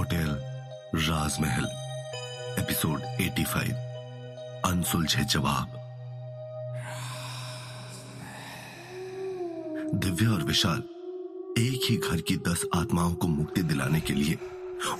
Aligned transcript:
Hotel, 0.00 0.28
राजमहल, 0.96 1.64
episode 2.58 3.00
85 3.16 3.72
अनसुलझे 4.64 5.24
जवाब। 5.24 5.72
दिव्या 9.94 10.30
और 10.30 10.42
विशाल 10.42 10.78
एक 11.58 11.90
ही 11.90 11.96
घर 11.98 12.20
की 12.20 12.36
दस 12.48 12.64
आत्माओं 12.74 13.14
को 13.14 13.28
मुक्ति 13.28 13.62
दिलाने 13.62 14.00
के 14.00 14.14
लिए 14.14 14.38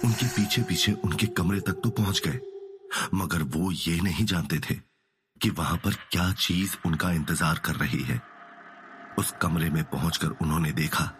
उनके 0.04 0.26
पीछे 0.26 0.62
पीछे 0.62 0.92
उनके 1.04 1.26
कमरे 1.38 1.60
तक 1.60 1.80
तो 1.84 1.90
पहुँच 1.92 2.20
गए, 2.26 2.40
मगर 3.14 3.42
वो 3.56 3.70
ये 3.72 4.00
नहीं 4.00 4.24
जानते 4.24 4.58
थे 4.58 4.74
कि 5.40 5.50
वहाँ 5.52 5.76
पर 5.76 5.94
क्या 6.10 6.32
चीज़ 6.40 6.76
उनका 6.86 7.12
इंतज़ार 7.12 7.62
कर 7.64 7.76
रही 7.76 8.02
है। 8.02 8.20
उस 9.18 9.34
कमरे 9.42 9.70
में 9.70 9.82
पहुंचकर 9.86 10.36
उन्होंने 10.42 10.72
देखा 10.74 11.10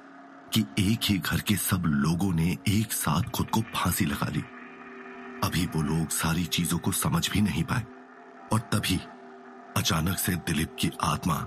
कि 0.55 0.65
एक 0.79 1.01
ही 1.05 1.19
घर 1.19 1.41
के 1.41 1.57
सब 1.57 1.83
लोगों 1.87 2.35
ने 2.35 2.59
एक 2.69 2.93
साथ 2.93 3.23
खुद 3.23 3.51
को 3.51 3.61
फांसी 3.61 4.05
लगा 4.05 4.29
ली। 4.29 4.41
अभी 5.45 5.67
वो 5.67 5.83
लोग 5.83 6.09
सारी 6.09 6.45
चीज़ों 6.45 6.79
को 6.79 6.93
समझ 6.93 7.31
भी 7.31 7.41
नहीं 7.41 7.65
पाए 7.65 7.83
और 8.53 8.59
तभी 8.59 9.01
अचानक 9.77 10.19
से 10.19 10.35
दिलीप 10.35 10.77
की 10.79 10.91
आत्मा 11.03 11.47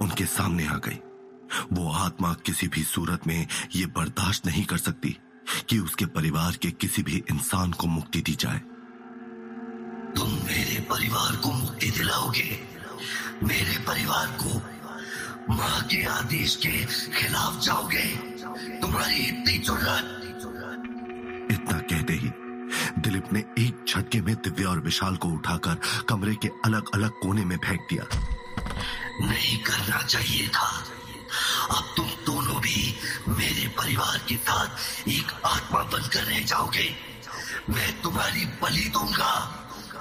उनके 0.00 0.26
सामने 0.26 0.66
आ 0.66 0.76
गई। 0.76 0.98
वो 1.72 1.92
आत्मा 1.92 2.34
किसी 2.34 2.68
भी 2.68 2.82
सूरत 2.84 3.26
में 3.26 3.46
ये 3.74 3.86
बर्दाश्त 3.86 4.46
नहीं 4.46 4.64
कर 4.64 4.76
सकती 4.76 5.18
कि 5.68 5.78
उसके 5.78 6.06
परिवार 6.06 6.56
के 6.56 6.70
किसी 6.70 7.02
भी 7.02 7.24
इंसान 7.30 7.72
को 7.72 7.86
मुक्ति 7.86 8.20
दी 8.20 8.32
जाए। 8.32 8.58
तुम 10.16 10.30
मेरे 10.30 10.80
परिवार 10.80 11.36
को 11.36 11.52
मुक्ति 11.52 11.90
दिलाओगे। 11.90 12.60
मेरे 13.42 13.78
परिवार 13.78 14.26
को 14.26 14.62
माँ 15.54 15.82
के 15.82 16.04
आदेश 16.04 16.56
के 16.56 16.84
खिलाफ 17.12 17.60
जाओगे। 17.60 18.33
तुम्हारी 18.80 19.14
इतनी 19.14 19.58
ज़रूरत 19.58 20.20
इतना 21.50 21.78
कहते 21.78 22.12
ही 22.12 22.30
दिलीप 22.98 23.32
ने 23.32 23.40
एक 23.58 23.84
झटके 23.88 24.20
में 24.20 24.34
दिव्या 24.34 24.68
और 24.68 24.80
विशाल 24.80 25.16
को 25.16 25.28
उठाकर 25.28 25.74
कमरे 26.08 26.34
के 26.34 26.48
अलग 26.64 26.94
अलग 26.94 27.10
कोने 27.10 27.44
में 27.44 27.56
फेंक 27.56 27.80
दिया। 27.80 28.04
नहीं 29.26 29.58
करना 29.58 30.02
चाहिए 30.02 30.48
था। 30.48 30.84
अब 31.70 31.94
तुम 31.96 32.06
दोनों 32.06 32.60
भी 32.60 32.94
मेरे 33.28 33.68
परिवार 33.68 34.18
के 34.28 34.34
साथ 34.34 34.68
एक 35.08 35.32
आत्मा 35.46 35.82
बनकर 35.82 36.22
रह 36.22 36.40
जाओगे। 36.40 36.94
मैं 37.70 38.00
तुम्हारी 38.02 38.44
बलि 38.44 38.88
दूँगा। 38.88 39.34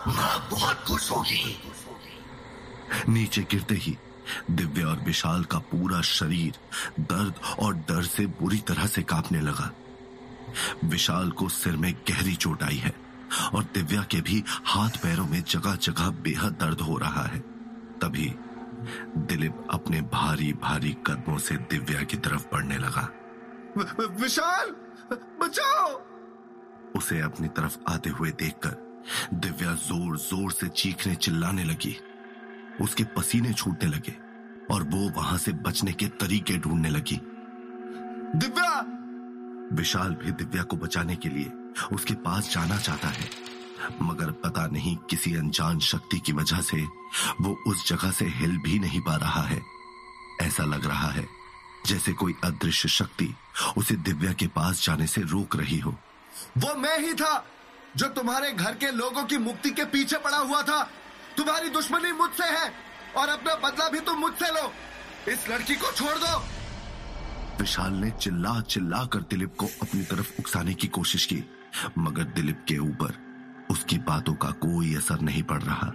माँ 0.07 0.47
बहुत 0.51 0.83
खुश 0.83 1.11
होगी। 1.11 1.61
नीचे 3.09 3.41
गिरते 3.41 3.75
ही 3.75 3.97
दिव्या 4.51 4.87
और 4.87 4.99
विशाल 4.99 5.43
का 5.43 5.57
पूरा 5.71 6.01
शरीर 6.01 6.57
दर्द 6.99 7.39
और 7.59 7.75
डर 7.89 8.03
से 8.03 8.25
बुरी 8.39 8.59
तरह 8.67 8.87
से 8.87 9.01
कांपने 9.03 9.41
लगा। 9.41 9.71
विशाल 10.83 11.31
को 11.31 11.49
सिर 11.49 11.75
में 11.77 11.93
गहरी 12.09 12.35
चोट 12.35 12.63
आई 12.63 12.77
है 12.77 12.93
और 13.53 13.63
दिव्या 13.73 14.01
के 14.03 14.21
भी 14.21 14.43
हाथ 14.47 14.97
पैरों 15.03 15.25
में 15.25 15.41
जगह 15.43 15.75
जगह 15.75 16.09
बेहद 16.23 16.57
दर्द 16.61 16.81
हो 16.81 16.97
रहा 16.97 17.23
है। 17.23 17.39
तभी 18.01 18.33
दिलीप 19.17 19.67
अपने 19.71 20.01
भारी 20.13 20.53
भारी 20.53 20.91
कदमों 21.07 21.37
से 21.37 21.55
दिव्या 21.71 22.01
की 22.03 22.17
तरफ़ 22.17 22.45
बढ़ने 22.53 22.77
लगा। 22.77 23.09
विशाल! 24.19 24.75
बचाओ! 25.41 26.01
उसे 26.95 27.19
अपनी 27.21 27.47
तरफ़ 27.47 27.77
आते 27.87 28.09
हुए 28.09 28.31
देखकर 28.31 28.81
दिव्या 29.33 29.73
ज़ोर 29.75 30.17
ज़ोर 30.17 30.51
से 30.51 30.67
चीखने 30.67 31.15
चिल्लाने 31.15 31.63
लगी। 31.63 31.95
उसके 32.81 33.03
पसीने 33.17 33.53
छूटने 33.53 33.89
लगे 33.89 34.15
और 34.71 34.83
वो 34.83 35.09
वहाँ 35.09 35.37
से 35.37 35.51
बचने 35.51 35.93
के 35.93 36.07
तरीके 36.19 36.57
ढूँढने 36.57 36.89
लगी। 36.89 37.19
दिव्या! 38.35 38.79
विशाल 39.73 40.13
भी 40.15 40.31
दिव्या 40.31 40.63
को 40.63 40.77
बचाने 40.77 41.15
के 41.15 41.29
लिए 41.29 41.51
उसके 41.93 42.13
पास 42.13 42.51
जाना 42.53 42.77
चाहता 42.77 43.07
है, 43.07 43.29
मगर 44.01 44.31
पता 44.43 44.65
नहीं 44.67 44.95
किसी 45.09 45.35
अनजान 45.35 45.79
शक्ति 45.79 46.19
की 46.19 46.33
वजह 46.33 46.61
से 46.61 46.81
वो 47.41 47.57
उस 47.67 47.87
जगह 47.87 48.11
से 48.11 48.25
हिल 48.25 48.57
भी 48.57 48.79
नहीं 48.79 49.01
पा 49.01 49.15
रहा 49.15 49.41
है। 49.41 49.61
ऐसा 50.41 50.63
लग 50.63 50.85
रहा 50.85 51.09
है 51.09 51.25
जैसे 51.85 52.13
कोई 52.13 52.35
अदृश्य 52.43 52.89
शक्ति 52.89 53.33
उसे 53.77 53.95
दिव्या 53.95 54.33
के 54.33 54.47
पास 54.47 54.85
जाने 54.85 55.07
से 55.07 55.21
रोक 55.21 55.55
रही 55.55 55.79
हो। 55.79 55.95
वो 56.57 56.73
मैं 56.75 56.97
ही 56.99 57.13
था 57.13 57.45
जो 57.97 58.07
तुम्हारे 58.07 58.51
घर 58.51 58.75
के 58.75 58.91
लोगों 58.91 59.23
की 59.23 59.37
मुक्ति 59.37 59.69
के 59.69 59.85
पीछे 59.85 60.17
पड़ा 60.17 60.37
हुआ 60.37 60.61
था। 60.61 60.89
तुम्हारी 61.37 61.69
दुश्मनी 61.69 62.11
मुझसे 62.11 62.49
है, 62.49 62.71
और 63.17 63.29
अपना 63.29 63.55
बदला 63.59 63.89
भी 63.89 63.99
तुम 63.99 64.17
मुझसे 64.17 64.51
लो। 64.51 64.71
इस 65.31 65.49
लड़की 65.49 65.75
को 65.75 65.91
छोड़ 65.91 66.17
दो। 66.17 66.37
विशाल 67.59 67.93
ने 67.93 68.09
चिल्ला 68.11 68.59
चिल्ला 68.61 69.03
कर 69.05 69.21
दिलीप 69.21 69.55
को 69.57 69.65
अपनी 69.81 70.03
तरफ़ 70.03 70.31
उकसाने 70.39 70.73
की 70.73 70.87
कोशिश 70.87 71.25
की, 71.25 71.43
मगर 71.97 72.23
दिलीप 72.35 72.63
के 72.67 72.77
ऊपर 72.77 73.21
उसकी 73.71 73.97
बातों 73.97 74.33
का 74.33 74.49
कोई 74.61 74.95
असर 74.95 75.21
नहीं 75.21 75.43
पड़ 75.43 75.61
रहा। 75.61 75.91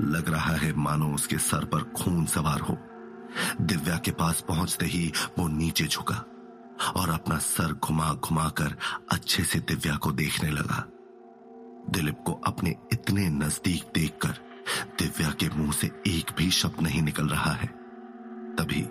लग 0.00 0.28
रहा 0.28 0.54
है 0.56 0.72
मानो 0.74 1.12
उसके 1.14 1.38
सर 1.38 1.64
पर 1.64 1.82
खून 1.92 2.24
सवार 2.26 2.60
हो। 2.60 2.78
दिव्या 3.60 3.96
के 3.96 4.10
पास 4.10 4.40
पहुँचते 4.40 4.86
ही 4.86 5.12
वो 5.38 5.48
नीचे 5.48 5.84
झुका, 5.84 6.24
और 6.96 7.10
अपना 7.10 7.38
सर 7.38 7.72
घुमा 7.74 8.12
घुमा 8.14 8.48
कर 8.48 8.76
अच्छे 9.12 9.44
से 9.44 9.58
दिव्या 9.60 9.96
को 9.96 10.12
देखने 10.12 10.50
लगा। 10.50 10.84
दिलीप 11.90 12.22
को 12.26 12.32
अपने 12.46 12.74
इतने 12.92 13.28
नज़दीक 13.28 13.90
देखकर 13.94 14.38
दिव्या 14.98 15.30
के 15.30 15.48
मुँह 15.48 15.72
से 15.72 15.90
एक 16.06 16.30
भी 16.38 16.50
शब्द 16.50 16.80
नहीं 16.82 17.02
निकल 17.02 17.28
रहा 17.28 17.52
है। 17.52 17.66
तभी 18.58 18.86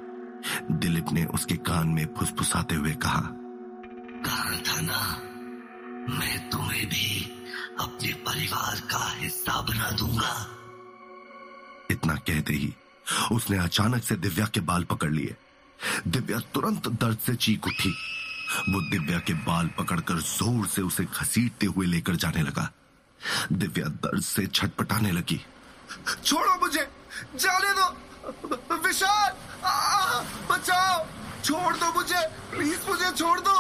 दिलीप 0.72 1.12
ने 1.12 1.24
उसके 1.26 1.56
कान 1.68 1.88
में 1.90 2.06
फुसफुसाते 2.18 2.76
हुए 2.76 2.94
कहा 3.04 3.22
कहा 4.26 4.58
था 4.68 4.82
ना 4.82 5.02
मैं 6.10 6.50
तुम्हें 6.50 6.86
भी 6.86 7.24
अपने 7.80 8.14
परिवार 8.26 8.80
का 8.92 9.06
हिस्सा 9.12 9.62
बना 9.62 9.90
दूँगा। 9.92 10.34
इतना 11.92 12.16
कहते 12.28 12.54
ही 12.54 12.74
उसने 13.32 13.58
अचानक 13.58 14.04
से 14.04 14.16
दिव्या 14.16 14.46
के 14.46 14.60
बाल 14.62 14.84
पकड़ 14.84 15.12
लिए। 15.12 15.36
दिव्या 16.08 16.40
तुरंत 16.54 16.88
दर्द 16.88 17.18
से 17.18 17.36
चीख 17.36 17.68
उठी। 17.68 17.90
वो 18.70 18.82
दिव्या 18.90 19.20
के 19.20 19.34
बाल 19.34 19.68
पकड़कर 19.78 20.20
ज़ोर 20.20 20.68
से 20.68 20.82
उसे 20.82 21.04
घसीटते 21.06 21.66
हुए 21.66 21.86
लेकर 21.86 22.16
जाने 22.16 22.42
लगा। 22.42 22.70
दिव्या 23.52 23.86
दर्द 23.86 24.22
से 24.22 24.46
छटपटाने 24.48 25.12
लगी। 25.12 25.40
छोड़ो 26.24 26.56
मुझे। 26.62 26.88
जाने 27.36 27.72
दो। 27.74 27.88
विशाल 28.78 29.32
बचाओ। 30.52 31.06
छोड़ 31.44 31.76
दो 31.76 31.92
मुझे। 31.94 32.22
प्लीज़ 32.52 32.90
मुझे 32.90 33.12
छोड़ 33.12 33.40
दो। 33.40 33.60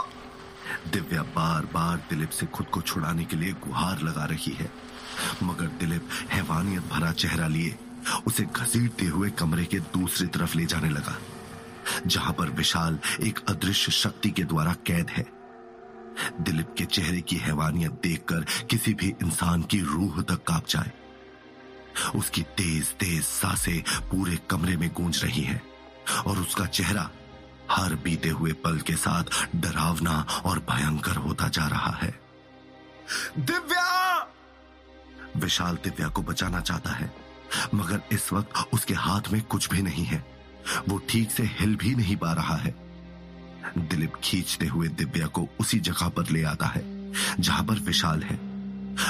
दिव्या 0.91 1.23
बार 1.35 1.65
बार 1.73 1.97
दिलीप 2.09 2.29
से 2.29 2.45
खुद 2.45 2.67
को 2.67 2.81
छुड़ाने 2.81 3.25
के 3.25 3.35
लिए 3.35 3.53
गुहार 3.63 4.01
लगा 4.01 4.25
रही 4.25 4.51
है। 4.51 4.71
मगर 5.43 5.67
दिलीप 5.79 6.09
हैवानियत 6.31 6.83
भरा 6.83 7.11
चेहरा 7.13 7.47
लिए 7.47 7.77
उसे 8.27 8.43
घसीटते 8.45 9.05
हुए 9.05 9.29
कमरे 9.29 9.65
के 9.65 9.79
दूसरी 9.93 10.27
तरफ़ 10.27 10.57
ले 10.57 10.65
जाने 10.65 10.89
लगा, 10.89 11.17
जहाँ 12.07 12.33
पर 12.33 12.49
विशाल 12.51 12.99
एक 13.21 13.39
अदृश्य 13.49 13.91
शक्ति 13.91 14.29
के 14.29 14.43
द्वारा 14.43 14.73
कैद 14.87 15.09
है। 15.09 15.25
दिलीप 16.41 16.73
के 16.77 16.85
चेहरे 16.87 17.21
की 17.21 17.35
हैवानियत 17.37 17.91
देखकर 18.03 18.45
किसी 18.65 18.93
भी 18.93 19.15
इंसान 19.23 19.63
की 19.63 19.79
रूह 19.83 20.21
तक 20.21 20.43
काँप 20.43 20.67
जाए। 20.69 20.91
उसकी 22.15 22.41
तेज 22.41 22.87
तेज 22.87 23.23
साँसें 23.23 24.09
पूरे 24.09 24.37
कमरे 24.49 24.77
में 24.77 24.93
गूंज 24.93 25.23
रही 25.23 25.41
हैं 25.41 25.63
और 26.27 26.37
उसका 26.37 26.65
चेहरा 26.65 27.09
हर 27.71 27.95
बीते 27.95 28.29
हुए 28.29 28.51
पल 28.53 28.79
के 28.79 28.95
साथ 28.95 29.23
डरावना 29.55 30.21
और 30.45 30.59
भयंकर 30.59 31.15
होता 31.15 31.47
जा 31.47 31.67
रहा 31.67 31.91
है। 31.91 32.19
दिव्या! 33.39 34.27
विशाल 35.37 35.75
दिव्या 35.75 36.07
को 36.07 36.21
बचाना 36.21 36.61
चाहता 36.61 36.89
है, 36.89 37.15
मगर 37.75 38.01
इस 38.11 38.33
वक्त 38.33 38.73
उसके 38.73 38.93
हाथ 38.93 39.21
में 39.31 39.41
कुछ 39.41 39.69
भी 39.69 39.81
नहीं 39.81 40.05
है। 40.05 40.25
वो 40.89 40.97
ठीक 41.09 41.31
से 41.31 41.43
हिल 41.43 41.75
भी 41.75 41.95
नहीं 41.95 42.15
पा 42.15 42.33
रहा 42.33 42.55
है। 42.55 42.75
दिलीप 43.77 44.13
खींचते 44.23 44.65
हुए 44.65 44.87
दिव्या 44.87 45.27
को 45.27 45.49
उसी 45.59 45.79
जगह 45.79 46.09
पर 46.09 46.29
ले 46.29 46.43
आता 46.43 46.65
है, 46.65 47.11
जहाँ 47.39 47.63
पर 47.63 47.73
विशाल 47.73 48.23
है। 48.23 48.44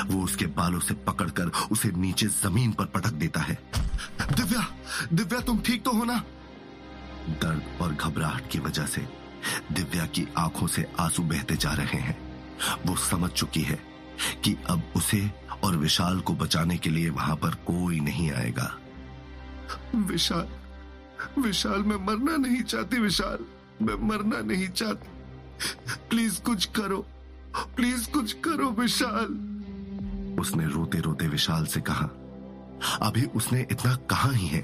वो 0.05 0.23
उसके 0.23 0.45
बालों 0.45 0.79
से 0.79 0.93
पकड़कर 0.93 1.51
उसे 1.71 1.91
नीचे 1.91 2.27
ज़मीन 2.27 2.71
पर 2.71 2.85
पटक 2.85 3.09
देता 3.09 3.39
है। 3.39 3.59
दिव्या 4.21 4.67
दिव्या, 5.13 5.39
तुम 5.39 5.59
ठीक 5.59 5.83
तो 5.83 5.91
हो 5.91 6.03
ना? 6.03 6.23
दर्द 7.29 7.81
और 7.81 7.93
घबराहट 7.93 8.49
की 8.49 8.59
वजह 8.59 8.85
से 8.85 9.01
दिव्या 9.71 10.05
की 10.05 10.27
आँखों 10.37 10.67
से 10.67 10.93
आँसू 10.99 11.23
बहते 11.23 11.55
जा 11.55 11.73
रहे 11.73 11.97
हैं। 11.97 12.43
वो 12.85 12.95
समझ 12.95 13.29
चुकी 13.29 13.61
है 13.61 13.83
कि 14.43 14.57
अब 14.69 14.83
उसे 14.95 15.31
और 15.63 15.77
विशाल 15.77 16.19
को 16.19 16.33
बचाने 16.33 16.77
के 16.77 16.89
लिए 16.89 17.09
वहाँ 17.09 17.35
पर 17.35 17.49
कोई 17.49 17.99
नहीं 17.99 18.31
आएगा। 18.31 18.77
विशाल 19.95 20.47
विशाल, 21.39 21.79
मैं 21.79 22.05
मरना 22.05 22.37
नहीं 22.37 22.61
चाहती, 22.61 22.99
विशाल। 22.99 23.37
मैं 23.81 24.07
मरना 24.07 24.39
नहीं 24.39 24.69
चाहती। 24.69 25.07
प्लीज़ 26.09 26.41
कुछ 26.41 26.65
करो। 26.65 27.05
प्लीज़ 27.57 28.09
कुछ 28.11 28.33
करो, 28.33 28.69
विशाल। 28.69 29.54
उसने 30.39 30.65
रोते 30.65 30.99
रोते 30.99 31.27
विशाल 31.27 31.65
से 31.65 31.81
कहा, 31.81 32.09
अभी 33.01 33.25
उसने 33.35 33.65
इतना 33.71 33.95
कहा 34.09 34.31
ही 34.31 34.47
है 34.47 34.61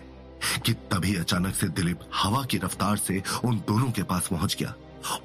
कि 0.65 0.73
तभी 0.91 1.15
अचानक 1.15 1.56
से 1.56 1.68
दिलीप 1.69 2.00
हवा 2.15 2.44
की 2.45 2.57
रफ्तार 2.57 2.97
से 2.97 3.21
उन 3.45 3.57
दोनों 3.68 3.91
के 3.91 4.03
पास 4.03 4.27
पहुँच 4.27 4.56
गया 4.59 4.73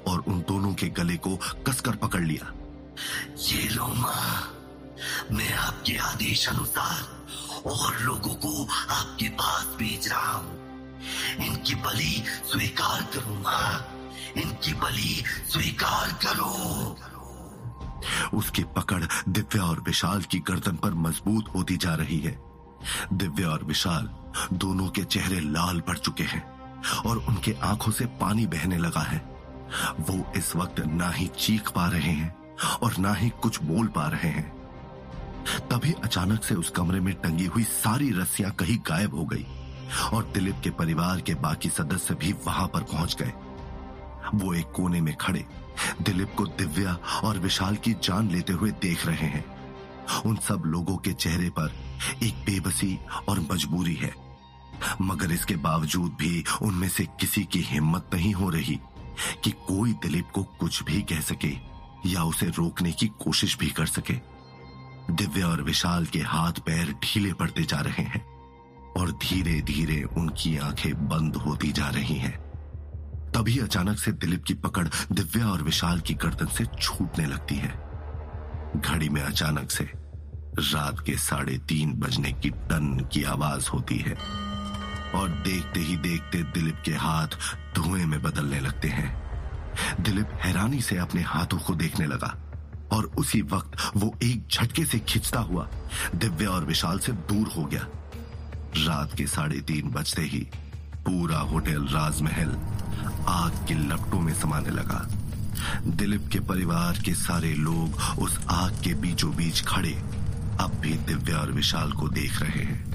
और 0.07 0.23
उन 0.27 0.39
दोनों 0.47 0.73
के 0.73 0.87
गले 0.89 1.17
को 1.17 1.35
कसकर 1.67 1.95
पकड़ 1.95 2.23
लिया। 2.23 2.53
ये 3.39 3.67
लो 3.69 3.87
माँ 3.87 4.53
मैं 5.31 5.53
आपके 5.53 5.97
आदेश 6.03 6.47
अनुसार 6.49 7.61
और 7.69 7.99
लोगों 8.01 8.33
को 8.35 8.63
आपके 8.89 9.29
पास 9.41 9.75
भेज 9.79 10.07
रहा 10.07 10.31
हूँ। 10.31 10.55
इनकी 11.45 11.75
बलि 11.75 12.23
स्वीकार 12.51 13.01
करो, 13.13 13.33
माँ। 13.33 13.93
इनकी 14.37 14.73
बलि 14.73 15.23
स्वीकार 15.49 16.11
करो। 16.25 16.97
उसकी 18.33 18.63
पकड़ 18.75 19.03
दिव्या 19.29 19.63
और 19.63 19.79
विशाल 19.79 20.21
की 20.21 20.39
गर्दन 20.39 20.75
पर 20.75 20.93
मज़बूत 20.93 21.53
होती 21.55 21.77
जा 21.77 21.93
रही 21.95 22.19
है। 22.19 22.37
दिव्या 23.13 23.49
और 23.49 23.63
विशाल 23.63 24.09
दोनों 24.53 24.87
के 24.87 25.03
चेहरे 25.03 25.39
लाल 25.39 25.79
पड़ 25.81 25.97
चुके 25.97 26.23
हैं 26.23 26.43
और 27.05 27.17
उनके 27.17 27.55
आँखों 27.63 27.91
से 27.91 28.05
पानी 28.21 28.45
बहने 28.47 28.77
लगा 28.77 29.01
है। 29.01 29.17
वो 29.99 30.33
इस 30.37 30.55
वक्त 30.55 30.79
ना 30.79 31.09
ही 31.09 31.27
चीख 31.37 31.71
पा 31.71 31.87
रहे 31.87 32.11
हैं 32.11 32.35
और 32.83 32.97
ना 32.97 33.13
ही 33.13 33.29
कुछ 33.41 33.61
बोल 33.63 33.87
पा 33.87 34.07
रहे 34.07 34.29
हैं। 34.29 34.51
तभी 35.69 35.93
अचानक 36.03 36.43
से 36.43 36.55
उस 36.55 36.69
कमरे 36.69 36.99
में 36.99 37.13
टंगी 37.13 37.45
हुई 37.45 37.63
सारी 37.63 38.11
रस्सियाँ 38.11 38.51
कहीं 38.51 38.77
गायब 38.87 39.15
हो 39.15 39.25
गई 39.25 39.45
और 40.13 40.31
दिलीप 40.33 40.61
के 40.63 40.69
परिवार 40.69 41.21
के 41.21 41.35
बाकी 41.35 41.69
सदस्य 41.69 42.13
भी 42.13 42.33
वहाँ 42.45 42.67
पर 42.67 42.83
पहुँच 42.83 43.15
गए। 43.21 43.33
वो 44.35 44.53
एक 44.53 44.71
कोने 44.71 45.01
में 45.01 45.15
खड़े, 45.15 45.45
दिलीप 46.01 46.33
को 46.37 46.45
दिव्या 46.45 46.93
और 47.23 47.39
विशाल 47.39 47.75
की 47.75 47.93
जान 47.93 48.29
लेते 48.29 48.53
हुए 48.53 48.71
देख 48.71 49.05
रहे 49.05 49.27
हैं। 49.27 49.45
उन 50.25 50.35
सब 50.35 50.63
लोगों 50.65 50.97
के 50.97 51.13
चेहरे 51.13 51.49
पर 51.49 51.73
एक 52.23 52.33
बेबसी 52.33 52.99
और 53.29 53.39
मजबूरी 53.51 53.95
है। 53.95 54.13
मगर 55.01 55.31
इसके 55.31 55.55
बावजूद 55.55 56.11
भी 56.11 56.43
उनमें 56.61 56.89
से 56.89 57.05
किसी 57.05 57.43
की 57.43 57.59
हिम्मत 57.59 58.09
नहीं 58.13 58.33
हो 58.33 58.49
रही 58.49 58.79
कि 59.43 59.51
कोई 59.51 59.93
दिलीप 59.93 60.27
को 60.33 60.43
कुछ 60.43 60.83
भी 60.83 61.01
कह 61.01 61.19
सके 61.19 61.53
या 62.05 62.23
उसे 62.23 62.45
रोकने 62.45 62.91
की 62.91 63.07
कोशिश 63.07 63.57
भी 63.57 63.67
कर 63.67 63.85
सके। 63.85 64.13
दिव्या 65.13 65.47
और 65.47 65.61
विशाल 65.61 66.05
के 66.05 66.19
हाथ 66.19 66.51
पैर 66.51 66.91
ढीले 66.91 67.33
पड़ते 67.33 67.63
जा 67.63 67.79
रहे 67.79 68.03
हैं 68.03 68.25
और 68.97 69.11
धीरे 69.11 69.61
धीरे 69.61 70.03
उनकी 70.03 70.57
आँखें 70.57 71.07
बंद 71.07 71.35
होती 71.35 71.71
जा 71.71 71.89
रही 71.89 72.15
हैं। 72.15 72.46
तभी 73.35 73.57
अचानक 73.59 73.99
से 73.99 74.11
दिलीप 74.11 74.43
की 74.43 74.53
पकड़ 74.53 74.87
दिव्या 75.11 75.47
और 75.47 75.61
विशाल 75.63 75.99
की 75.99 76.13
गर्दन 76.13 76.45
से 76.47 76.65
छूटने 76.79 77.25
लगती 77.25 77.55
है। 77.55 77.73
घड़ी 78.75 79.09
में 79.09 79.21
अचानक 79.21 79.71
से 79.71 79.83
रात 80.59 80.99
के 81.05 81.17
साढ़े 81.17 81.57
तीन 81.69 81.93
बजने 81.93 82.31
की 82.33 82.49
टन 82.49 83.07
की 83.13 83.23
आवाज़ 83.23 83.69
होती 83.69 83.97
है 83.97 84.17
और 85.15 85.29
देखते 85.45 85.79
ही 85.79 85.97
देखते 85.97 86.43
दिलीप 86.53 86.81
के 86.85 86.91
हाथ 86.91 87.37
धुएँ 87.75 88.05
में 88.05 88.21
बदलने 88.21 88.59
लगते 88.59 88.87
हैं। 88.87 89.09
दिलीप 90.01 90.29
हैरानी 90.41 90.81
से 90.81 90.97
अपने 90.97 91.21
हाथों 91.21 91.57
को 91.57 91.75
देखने 91.75 92.05
लगा 92.05 92.35
और 92.91 93.05
उसी 93.17 93.41
वक्त 93.41 93.77
वो 93.97 94.13
एक 94.23 94.47
झटके 94.51 94.85
से 94.85 94.99
खिंचता 94.99 95.39
हुआ 95.39 95.67
दिव्या 96.15 96.49
और 96.49 96.65
विशाल 96.65 96.99
से 96.99 97.11
दूर 97.11 97.47
हो 97.47 97.65
गया। 97.65 97.87
रात 98.77 99.13
के 99.17 99.27
साढ़े 99.27 99.59
तीन 99.61 99.91
बजते 99.91 100.21
ही 100.21 100.39
पूरा 101.05 101.39
होटल 101.49 101.85
राजमहल 101.87 102.49
आग 103.27 103.51
के 103.67 103.73
लपटों 103.73 104.19
में 104.19 104.33
समाने 104.33 104.69
लगा। 104.69 105.07
दिलीप 105.83 106.29
के 106.31 106.39
परिवार 106.39 106.99
के 107.05 107.13
सारे 107.13 107.53
लोग 107.53 108.19
उस 108.19 108.39
आग 108.49 108.71
के 108.83 108.93
बीचों 108.93 109.35
बीच 109.35 109.61
खड़े। 109.61 109.93
अब 110.59 110.77
भी 110.81 110.93
दिव्या 110.93 111.37
और 111.37 111.51
विशाल 111.51 111.91
को 111.91 112.09
देख 112.09 112.41
रहे 112.41 112.63
हैं। 112.63 112.87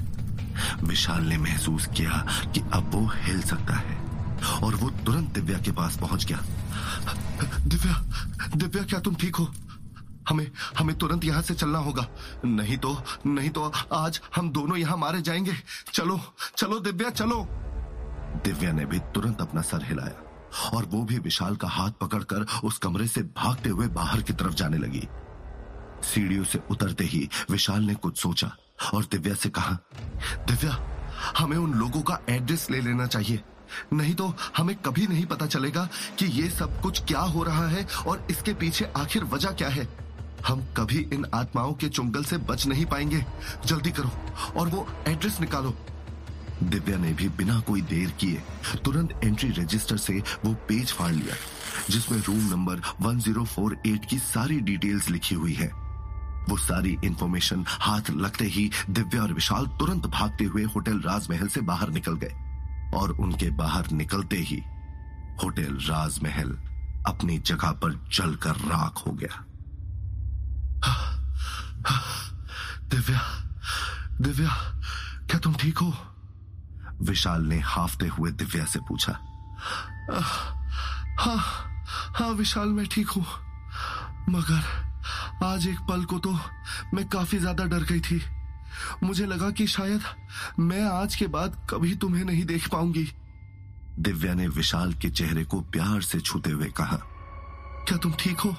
विशाल 0.83 1.23
ने 1.23 1.37
महसूस 1.37 1.87
किया 1.87 2.27
कि 2.53 2.59
अब 2.73 2.91
वो 2.95 3.11
हिल 3.15 3.41
सकता 3.41 3.73
है। 3.73 4.03
और 4.63 4.75
वो 4.75 4.89
तुरंत 4.89 5.29
दिव्या 5.29 5.59
के 5.59 5.71
पास 5.71 5.97
पहुँच 5.97 6.25
गया। 6.25 6.39
दिव्या 7.59 8.03
दिव्या, 8.55 8.83
क्या 8.83 8.99
तुम 8.99 9.15
ठीक 9.15 9.35
हो? 9.35 9.53
हमें 10.29 10.51
हमें 10.79 10.97
तुरंत 10.97 11.25
यहाँ 11.25 11.41
से 11.41 11.53
चलना 11.53 11.77
होगा। 11.77 12.07
नहीं 12.45 12.77
तो 12.77 13.03
नहीं 13.25 13.49
तो 13.49 13.71
आज 13.93 14.21
हम 14.35 14.49
दोनों 14.49 14.77
यहाँ 14.77 14.97
मारे 14.97 15.21
जाएँगे। 15.21 15.53
चलो 15.93 16.19
चलो 16.57 16.79
दिव्या 16.79 17.09
चलो। 17.09 17.47
दिव्या 18.45 18.71
ने 18.71 18.85
भी 18.85 18.99
तुरंत 18.99 19.41
अपना 19.41 19.61
सर 19.61 19.83
हिलाया। 19.83 20.22
और 20.73 20.85
वो 20.85 21.03
भी 21.03 21.17
विशाल 21.19 21.55
का 21.55 21.67
हाथ 21.67 21.91
पकड़कर 22.01 22.45
उस 22.63 22.77
कमरे 22.77 23.07
से 23.07 23.21
भागते 23.37 23.69
हुए 23.69 23.87
बाहर 23.87 24.21
की 24.21 24.33
तरफ़ 24.33 24.53
जाने 24.53 24.77
लगी। 24.77 25.07
सीढ़ियों 26.03 26.43
से 26.43 26.59
उतरते 26.71 27.03
ही 27.03 27.27
विशाल 27.51 27.81
ने 27.81 27.93
कुछ 27.95 28.17
सोचा 28.17 28.51
और 28.93 29.05
दिव्या 29.11 29.33
से 29.33 29.49
कहा, 29.49 29.77
दिव्या, 30.47 30.77
हमें 31.37 31.57
उन 31.57 31.73
लोगों 31.73 32.01
का 32.01 32.19
एड्रेस 32.29 32.69
ले 32.71 32.81
लेना 32.81 33.05
चाहिए। 33.07 33.43
नहीं 33.93 34.13
तो 34.15 34.33
हमें 34.57 34.75
कभी 34.75 35.07
नहीं 35.07 35.25
पता 35.25 35.45
चलेगा 35.45 35.87
कि 36.19 36.25
ये 36.25 36.49
सब 36.49 36.81
कुछ 36.81 37.03
क्या 37.03 37.19
हो 37.19 37.43
रहा 37.43 37.67
है 37.67 37.85
और 38.07 38.27
इसके 38.31 38.53
पीछे 38.53 38.85
आखिर 38.97 39.23
वजह 39.23 39.51
क्या 39.51 39.69
है। 39.69 39.87
हम 40.47 40.61
कभी 40.77 40.99
इन 41.13 41.25
आत्माओं 41.33 41.73
के 41.73 41.89
चुंगल 41.89 42.23
से 42.23 42.37
बच 42.37 42.65
नहीं 42.67 42.85
पाएँगे। 42.85 43.25
जल्दी 43.65 43.91
करो 43.91 44.11
और 44.59 44.67
वो 44.67 44.87
एड्रेस 45.07 45.39
निकालो। 45.39 45.75
दिव्या 46.63 46.97
ने 46.97 47.11
भी 47.13 47.29
बिना 47.29 47.59
कोई 47.59 47.81
देर 47.81 48.09
किए 48.11 48.43
तुरंत 48.85 49.19
एंट्री 49.23 49.49
रजिस्टर 49.49 49.97
से 49.97 50.13
वो 50.45 50.53
पेज 50.67 50.91
फाड़ 50.91 51.11
लिया, 51.11 51.35
जिसमें 51.89 52.19
रूम 52.19 52.49
नंबर 52.49 52.81
1048 53.01 54.05
की 54.05 54.19
सारी 54.19 54.59
डिटेल्स 54.61 55.09
लिखी 55.09 55.35
हुई 55.35 55.53
है। 55.53 55.71
वो 56.49 56.57
सारी 56.57 56.97
इंफॉर्मेशन 57.05 57.63
हाथ 57.67 58.09
लगते 58.09 58.45
ही 58.45 58.69
दिव्या 58.89 59.21
और 59.21 59.33
विशाल 59.33 59.65
तुरंत 59.79 60.05
भागते 60.05 60.45
हुए 60.45 60.63
होटल 60.65 60.99
राजमहल 60.99 61.47
से 61.47 61.61
बाहर 61.61 61.89
निकल 61.89 62.17
गए 62.23 62.91
और 62.95 63.11
उनके 63.11 63.49
बाहर 63.49 63.91
निकलते 63.91 64.37
ही 64.37 64.61
होटल 65.43 65.77
राजमहल 65.81 66.57
अपनी 67.07 67.37
जगह 67.37 67.71
पर 67.71 67.93
जलकर 68.13 68.55
राख 68.67 69.03
हो 69.07 69.11
गया। 69.11 69.43
दिव्या 72.89 73.21
दिव्या, 74.21 74.49
क्या 75.27 75.39
तुम 75.39 75.53
ठीक 75.53 75.77
हो? 75.77 75.93
विशाल 77.03 77.41
ने 77.43 77.59
हाफते 77.65 78.07
हुए 78.07 78.31
दिव्या 78.33 78.65
से 78.65 78.79
पूछा 78.79 79.11
हाँ 81.19 81.37
हाँ 82.15 82.29
विशाल, 82.29 82.67
मैं 82.67 82.85
ठीक 82.87 83.09
हूँ। 83.09 83.25
मगर 84.29 84.63
आज 85.45 85.67
एक 85.67 85.79
पल 85.89 86.03
को 86.05 86.19
तो 86.19 86.33
मैं 86.93 87.07
काफ़ी 87.09 87.37
ज़्यादा 87.39 87.65
डर 87.65 87.83
गई 87.83 87.99
थी। 87.99 88.21
मुझे 89.03 89.25
लगा 89.25 89.49
कि 89.51 89.67
शायद 89.67 90.01
मैं 90.59 90.83
आज 90.83 91.15
के 91.15 91.27
बाद 91.27 91.57
कभी 91.69 91.95
तुम्हें 91.95 92.23
नहीं 92.25 92.45
देख 92.45 92.67
पाऊँगी। 92.69 93.07
दिव्या 93.99 94.33
ने 94.33 94.47
विशाल 94.49 94.93
के 94.93 95.09
चेहरे 95.09 95.43
को 95.45 95.59
प्यार 95.61 96.01
से 96.01 96.19
छूते 96.19 96.51
हुए 96.51 96.69
कहा, 96.77 96.97
क्या 97.87 97.97
तुम 97.97 98.13
ठीक 98.19 98.39
हो? 98.39 98.55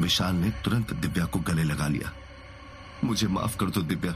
विशाल 0.00 0.34
ने 0.34 0.50
तुरंत 0.64 0.92
दिव्या 0.94 1.24
को 1.24 1.38
गले 1.40 1.64
लगा 1.64 1.88
लिया। 1.88 2.12
मुझे 3.04 3.28
माफ़ 3.28 3.56
कर 3.56 3.66
दो 3.66 3.82
दिव्या 3.82 4.14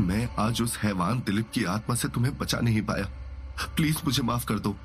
मैं 0.00 0.36
आज 0.38 0.62
उस 0.62 0.78
हैवान 0.78 1.18
दिलीप 1.18 1.50
की 1.54 1.64
आत्मा 1.64 1.94
से 1.94 2.08
तुम्हें 2.08 2.38
बचा 2.38 2.58
नहीं 2.58 2.82
पाया। 2.82 3.04
प्लीज़ 3.76 3.96
मुझे 4.04 4.22
माफ़ 4.22 4.46
कर 4.46 4.58
दो। 4.58 4.76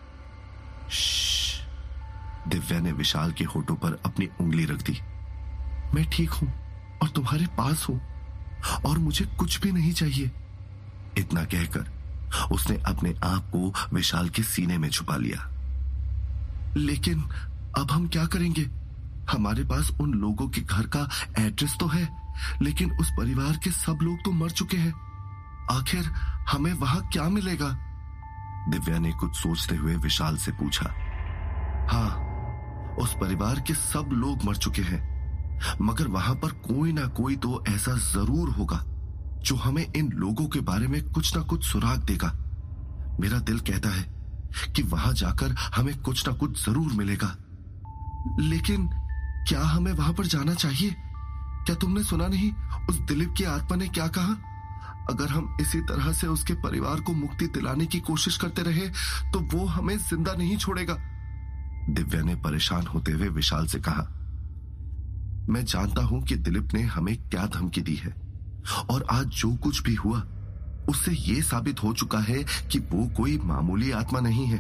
दिव्या 2.48 2.80
ने 2.80 2.92
विशाल 2.92 3.32
के 3.32 3.44
होठों 3.44 3.76
पर 3.76 4.02
अपनी 4.06 4.30
उंगली 4.42 4.66
रख 4.66 4.82
दी। 4.82 5.00
मैं 5.96 6.10
ठीक 6.10 6.30
हूँ 6.30 6.54
और 7.02 7.10
तुम्हारे 7.10 7.46
पास 7.46 7.86
हूँ 7.90 8.02
और 8.86 8.98
मुझे 8.98 9.26
कुछ 9.26 9.62
भी 9.62 9.72
नहीं 9.72 9.94
चाहिए। 9.94 10.32
इतना 11.18 11.44
कहकर 11.44 12.02
उसने 12.52 12.78
अपने 12.86 13.16
आप 13.24 13.50
को 13.56 13.74
विशाल 13.94 14.30
के 14.30 14.44
सीने 14.44 14.78
में 14.78 14.90
छुपा 14.90 15.16
लिया। 15.16 15.50
लेकिन 16.78 17.22
अब 17.78 17.92
हम 17.92 18.08
क्या 18.08 18.26
करेंगे? 18.26 18.70
हमारे 19.30 19.64
पास 19.64 19.92
उन 20.02 20.14
लोगों 20.14 20.50
के 20.50 20.62
घर 20.62 20.88
का 20.88 21.10
एड्रेस 21.40 21.78
तो 21.80 21.88
है। 21.88 22.21
लेकिन 22.62 22.92
उस 22.92 23.12
परिवार 23.12 23.58
के 23.64 23.72
सब 23.72 24.00
लोग 24.02 24.24
तो 24.26 24.32
मर 24.32 24.52
चुके 24.52 24.78
हैं। 24.78 24.94
आखिर 25.72 26.12
हमें 26.50 26.74
वहाँ 26.74 27.02
क्या 27.14 27.28
मिलेगा? 27.30 27.70
दिव्या 28.70 29.00
ने 29.00 29.12
कुछ 29.12 29.36
सोचते 29.36 29.76
हुए 29.76 29.96
विशाल 29.98 30.38
से 30.38 30.52
पूछा। 30.52 30.90
हाँ 31.92 32.10
उस 33.00 33.14
परिवार 33.14 33.60
के 33.60 33.74
सब 33.74 34.10
लोग 34.14 34.44
मर 34.46 34.56
चुके 34.56 34.82
हैं। 34.82 35.10
मगर 35.82 36.08
वहाँ 36.08 36.36
पर 36.36 36.52
कोई 36.68 36.92
ना 36.92 37.06
कोई 37.18 37.36
तो 37.36 37.64
ऐसा 37.70 37.96
ज़रूर 38.04 38.50
होगा 38.50 38.84
जो 39.46 39.56
हमें 39.56 39.86
इन 39.86 40.12
लोगों 40.14 40.48
के 40.48 40.60
बारे 40.62 40.88
में 40.88 41.02
कुछ 41.04 41.36
ना 41.38 41.42
कुछ 41.44 41.66
सुराग 41.66 42.04
देगा। 42.04 42.32
मेरा 43.20 43.40
दिल 43.40 43.60
कहता 43.60 43.90
है 43.90 44.04
कि 44.76 44.84
वहाँ 44.84 45.14
जाकर 45.14 45.56
हमें 45.76 45.96
कुछ 46.02 46.28
ना 46.28 46.34
कुछ 46.34 46.66
ज़रूर 46.66 46.94
मिलेगा। 46.94 47.36
लेकिन 48.40 48.88
क्या 49.48 49.62
हमें 49.62 49.92
वहाँ 49.92 50.14
पर 50.14 50.26
जाना 50.26 50.54
चाहिए? 50.54 50.96
क्या 51.62 51.75
तुमने 51.77 52.03
सुना 52.03 52.27
नहीं? 52.27 52.51
उस 52.89 53.00
दिलीप 53.01 53.34
की 53.38 53.44
आत्मा 53.46 53.77
ने 53.77 53.88
क्या 53.89 54.08
कहा? 54.10 54.36
अगर 55.10 55.30
हम 55.30 55.58
इसी 55.62 55.80
तरह 55.82 56.12
से 56.13 56.27
उसके 56.27 56.53
परिवार 56.63 57.00
को 57.00 57.13
मुक्ति 57.13 57.48
दिलाने 57.50 57.86
की 57.86 58.00
कोशिश 58.01 58.38
करते 58.38 58.62
रहे 58.62 58.88
तो 59.32 59.39
वो 59.51 59.65
हमें 59.68 59.98
ज़िंदा 60.00 60.34
नहीं 60.34 60.58
छोड़ेगा। 60.58 60.98
दिव्या 61.89 62.22
ने 62.22 62.36
परेशान 62.38 62.88
होते 62.88 63.12
हुए 63.12 63.27
विशाल 63.30 63.68
से 63.68 63.80
कहा, 63.80 64.08
मैं 65.50 65.63
जानता 65.65 66.01
हूँ 66.01 66.22
कि 66.24 66.36
दिलीप 66.38 66.74
ने 66.74 66.82
हमें 66.84 67.15
क्या 67.20 67.46
धमकी 67.50 67.82
दी 67.82 67.96
है, 67.96 68.13
और 68.91 69.06
आज 69.12 69.25
जो 69.25 69.56
कुछ 69.56 69.82
भी 69.84 69.96
हुआ, 69.96 70.20
उससे 70.89 71.12
यह 71.13 71.41
साबित 71.41 71.84
हो 71.84 71.94
चुका 71.94 72.20
है 72.22 72.44
कि 72.72 72.80
वो 72.91 73.08
कोई 73.18 73.38
मामूली 73.44 73.91
आत्मा 73.94 74.20
नहीं 74.20 74.46
है। 74.48 74.60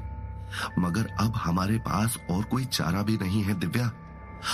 मगर 0.79 1.07
अब 1.19 1.35
हमारे 1.35 1.77
पास 1.79 2.17
और 2.31 2.43
कोई 2.43 2.65
चारा 2.67 3.01
भी 3.03 3.17
नहीं 3.17 3.43
है, 3.43 3.59
दिव्या। 3.59 3.91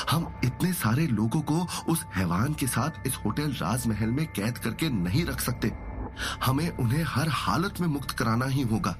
हम 0.09 0.27
इतने 0.43 0.71
सारे 0.73 1.07
लोगों 1.07 1.41
को 1.41 1.65
उस 1.89 2.05
हैवान 2.15 2.53
के 2.53 2.67
साथ 2.67 3.07
इस 3.07 3.15
होटल 3.15 3.51
राजमहल 3.51 4.09
में 4.09 4.25
कैद 4.27 4.57
करके 4.57 4.89
नहीं 4.89 5.25
रख 5.25 5.39
सकते। 5.39 5.71
हमें 6.43 6.69
उन्हें 6.69 7.03
हर 7.07 7.29
हालत 7.29 7.81
में 7.81 7.87
मुक्त 7.87 8.11
कराना 8.11 8.45
ही 8.45 8.61
होगा। 8.61 8.95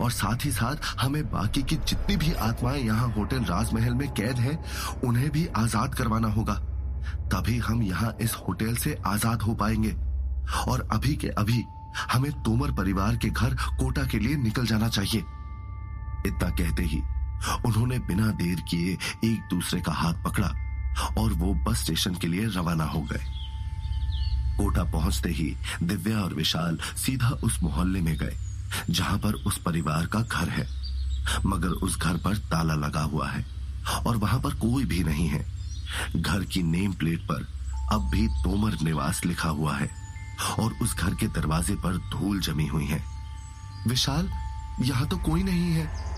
और 0.00 0.10
साथ 0.10 0.44
ही 0.44 0.50
साथ 0.50 0.76
हमें 1.00 1.22
बाकी 1.30 1.62
की 1.62 1.76
जितनी 1.76 2.16
भी 2.16 2.32
आत्माएँ 2.32 2.82
यहाँ 2.82 3.08
होटल 3.12 3.44
राजमहल 3.44 3.94
में 3.94 4.08
कैद 4.14 4.36
हैं, 4.36 4.58
उन्हें 5.04 5.30
भी 5.30 5.46
आज़ाद 5.56 5.94
करवाना 5.94 6.28
होगा। 6.28 6.54
तभी 7.32 7.58
हम 7.58 7.82
यहाँ 7.82 8.16
इस 8.20 8.34
होटल 8.34 8.74
से 8.76 8.98
आज़ाद 9.06 9.42
हो 9.42 9.54
पाएँगे। 9.54 9.94
और 10.68 10.88
अभी 10.92 11.14
के 11.16 11.28
अभी 11.28 11.64
हमें 12.12 12.30
तोमर 12.42 12.72
परिवार 12.72 13.16
के 13.16 13.28
घर 13.28 13.54
कोटा 13.54 14.04
के 14.04 14.18
लिए 14.18 14.36
निकल 14.36 14.66
जाना 14.66 14.88
चाहिए। 14.88 15.20
इतना 16.26 16.48
कहते 16.50 16.82
ही 16.82 17.00
उन्होंने 17.66 17.98
बिना 17.98 18.26
देर 18.34 18.60
किए 18.60 18.92
एक 19.24 19.48
दूसरे 19.50 19.80
का 19.80 19.92
हाथ 19.92 20.24
पकड़ा 20.24 20.48
और 21.18 21.32
वो 21.32 21.52
बस 21.64 21.82
स्टेशन 21.82 22.14
के 22.14 22.26
लिए 22.26 22.46
रवाना 22.46 22.84
हो 22.84 23.00
गए। 23.02 23.24
कोटा 24.58 24.84
पहुँचते 24.84 25.28
ही 25.28 25.54
दिव्या 25.82 26.18
और 26.18 26.34
विशाल 26.34 26.78
सीधा 26.96 27.28
उस 27.44 27.62
मोहल्ले 27.62 28.00
में 28.00 28.16
गए, 28.16 28.36
जहाँ 28.90 29.18
पर 29.18 29.32
उस 29.46 29.58
परिवार 29.58 30.06
का 30.06 30.20
घर 30.20 30.48
है। 30.48 30.66
मगर 31.46 31.68
उस 31.68 31.98
घर 31.98 32.16
पर 32.16 32.36
ताला 32.46 32.74
लगा 32.76 33.02
हुआ 33.02 33.28
है 33.28 33.44
और 34.06 34.16
वहाँ 34.16 34.40
पर 34.40 34.54
कोई 34.54 34.84
भी 34.84 35.02
नहीं 35.04 35.28
है। 35.28 35.44
घर 36.16 36.44
की 36.44 36.62
नेम 36.62 36.92
प्लेट 36.92 37.20
पर 37.22 37.46
अब 37.92 38.08
भी 38.10 38.26
तोमर 38.44 38.76
निवास 38.82 39.24
लिखा 39.24 39.48
हुआ 39.48 39.76
है 39.76 39.90
और 40.58 40.72
उस 40.82 40.94
घर 40.96 41.14
के 41.14 41.26
दरवाजे 41.26 41.74
पर 41.74 41.98
धूल 42.10 42.40
जमी 42.40 42.66
हुई 42.66 42.86
है। 42.86 43.02
विशाल, 43.88 44.28
यहाँ 44.80 45.06
तो 45.08 45.16
कोई 45.16 45.42
नहीं 45.42 45.72
है। 45.72 46.15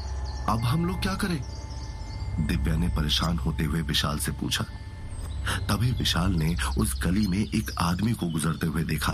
अब 0.49 0.65
हम 0.65 0.85
लोग 0.85 1.03
क्या 1.03 1.15
करें? 1.15 1.43
दिव्या 2.47 2.77
ने 2.77 2.89
परेशान 2.89 3.39
होते 3.39 3.65
हुए 3.65 3.83
विशाल 3.83 4.19
से 4.19 4.33
पूछा। 4.33 4.65
तभी 5.69 5.93
विशाल 5.93 6.33
ने 6.33 6.57
उस 6.79 7.05
गली 7.05 7.27
में 7.27 7.39
एक 7.39 7.71
आदमी 7.81 8.13
को 8.13 8.27
गुजरते 8.27 8.67
हुए 8.67 8.85
देखा। 8.85 9.13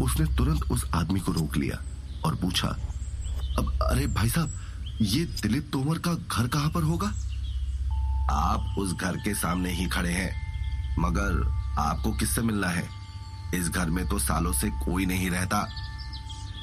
उसने 0.00 0.36
तुरंत 0.36 0.62
उस 0.62 0.90
आदमी 0.94 1.20
को 1.20 1.32
रोक 1.32 1.56
लिया 1.56 1.82
और 2.24 2.34
पूछा, 2.34 2.68
अब, 2.68 3.78
अरे 3.82 4.06
भाई 4.06 4.28
साहब, 4.28 4.52
ये 5.00 5.24
दिलीप 5.24 5.70
तोमर 5.72 5.98
का 5.98 6.14
घर 6.14 6.48
कहाँ 6.48 6.70
पर 6.70 6.82
होगा? 6.82 7.06
आप 8.30 8.74
उस 8.78 8.94
घर 8.94 9.16
के 9.16 9.34
सामने 9.34 9.70
ही 9.70 9.86
खड़े 9.86 10.12
हैं, 10.12 10.32
मगर 10.98 11.48
आपको 11.78 12.12
किससे 12.12 12.40
मिलना 12.40 12.68
है? 12.68 12.88
इस 13.54 13.68
घर 13.68 13.90
में 13.90 14.08
तो 14.08 14.18
सालों 14.18 14.52
से 14.52 14.70
कोई 14.70 15.06
नहीं 15.06 15.30
रहता। 15.30 15.68